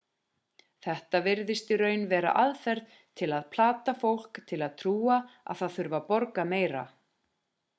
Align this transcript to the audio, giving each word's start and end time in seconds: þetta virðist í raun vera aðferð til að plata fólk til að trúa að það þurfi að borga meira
þetta 0.85 1.19
virðist 1.25 1.69
í 1.75 1.75
raun 1.81 2.05
vera 2.13 2.31
aðferð 2.43 2.95
til 3.21 3.29
að 3.41 3.45
plata 3.57 3.95
fólk 4.05 4.41
til 4.53 4.59
að 4.69 4.75
trúa 4.83 5.19
að 5.21 5.61
það 5.63 5.77
þurfi 5.77 5.99
að 6.01 6.09
borga 6.09 6.47
meira 6.55 6.83